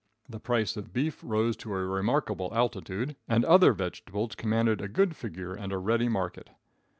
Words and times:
The 0.27 0.39
price 0.39 0.75
of 0.77 0.93
beef 0.93 1.19
rose 1.21 1.55
to 1.57 1.71
a 1.75 1.85
remarkable 1.85 2.51
altitude, 2.55 3.15
and 3.27 3.45
other 3.45 3.71
vegetables 3.71 4.33
commanded 4.33 4.81
a 4.81 4.87
good 4.87 5.15
figure 5.15 5.53
and 5.53 5.71
a 5.71 5.77
ready 5.77 6.09
market. 6.09 6.49